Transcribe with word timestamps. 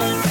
love. 0.00 0.30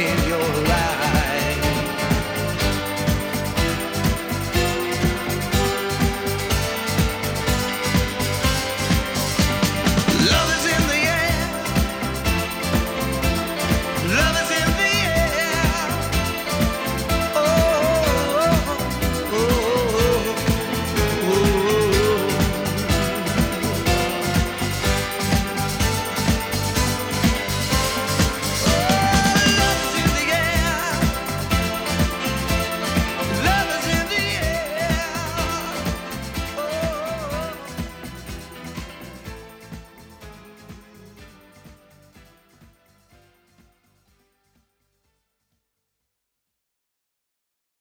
in 0.00 0.28
your 0.28 0.69